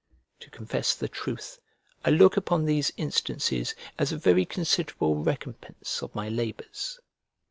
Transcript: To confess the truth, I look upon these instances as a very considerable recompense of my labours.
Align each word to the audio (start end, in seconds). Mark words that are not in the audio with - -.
To 0.39 0.49
confess 0.49 0.95
the 0.95 1.07
truth, 1.07 1.59
I 2.03 2.09
look 2.09 2.35
upon 2.35 2.65
these 2.65 2.91
instances 2.97 3.75
as 3.99 4.11
a 4.11 4.17
very 4.17 4.45
considerable 4.45 5.17
recompense 5.17 6.01
of 6.01 6.15
my 6.15 6.27
labours. 6.27 6.99